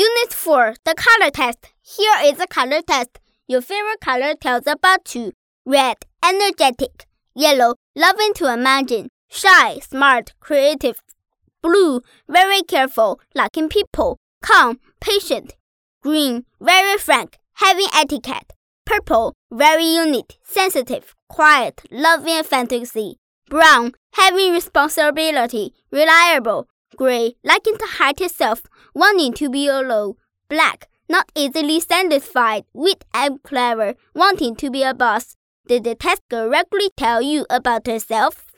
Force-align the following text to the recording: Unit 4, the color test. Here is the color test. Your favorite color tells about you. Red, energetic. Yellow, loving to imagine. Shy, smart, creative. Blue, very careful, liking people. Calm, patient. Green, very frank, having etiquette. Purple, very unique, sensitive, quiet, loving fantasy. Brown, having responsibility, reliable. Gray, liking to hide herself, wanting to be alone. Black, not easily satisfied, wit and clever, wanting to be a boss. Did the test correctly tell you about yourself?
Unit 0.00 0.32
4, 0.32 0.76
the 0.86 0.94
color 0.94 1.30
test. 1.30 1.58
Here 1.82 2.18
is 2.22 2.38
the 2.38 2.46
color 2.46 2.80
test. 2.80 3.20
Your 3.46 3.60
favorite 3.60 4.00
color 4.00 4.32
tells 4.34 4.66
about 4.66 5.14
you. 5.14 5.32
Red, 5.66 5.98
energetic. 6.24 7.04
Yellow, 7.34 7.74
loving 7.94 8.32
to 8.36 8.50
imagine. 8.50 9.10
Shy, 9.28 9.78
smart, 9.80 10.32
creative. 10.40 11.02
Blue, 11.60 12.00
very 12.26 12.62
careful, 12.62 13.20
liking 13.34 13.68
people. 13.68 14.16
Calm, 14.42 14.80
patient. 15.02 15.54
Green, 16.02 16.46
very 16.58 16.96
frank, 16.96 17.36
having 17.56 17.88
etiquette. 17.92 18.54
Purple, 18.86 19.34
very 19.52 19.84
unique, 19.84 20.38
sensitive, 20.42 21.14
quiet, 21.28 21.82
loving 21.90 22.42
fantasy. 22.42 23.18
Brown, 23.50 23.92
having 24.14 24.52
responsibility, 24.52 25.74
reliable. 25.90 26.68
Gray, 26.96 27.36
liking 27.44 27.76
to 27.78 27.86
hide 27.86 28.18
herself, 28.18 28.62
wanting 28.94 29.32
to 29.34 29.48
be 29.48 29.68
alone. 29.68 30.14
Black, 30.48 30.88
not 31.08 31.30
easily 31.34 31.80
satisfied, 31.80 32.64
wit 32.72 33.04
and 33.14 33.42
clever, 33.42 33.94
wanting 34.14 34.56
to 34.56 34.70
be 34.70 34.82
a 34.82 34.94
boss. 34.94 35.36
Did 35.66 35.84
the 35.84 35.94
test 35.94 36.22
correctly 36.28 36.90
tell 36.96 37.22
you 37.22 37.46
about 37.48 37.86
yourself? 37.86 38.49